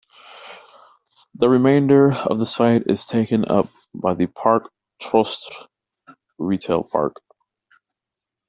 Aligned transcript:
The 1.35 1.47
remainder 1.47 2.11
of 2.11 2.39
the 2.39 2.45
site 2.47 2.89
is 2.89 3.05
taken 3.05 3.45
up 3.47 3.67
by 3.93 4.15
the 4.15 4.25
Parc 4.25 4.67
Trostre 4.99 5.67
retail 6.39 6.81
park. 6.81 7.17